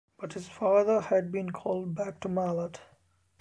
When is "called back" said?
1.51-2.21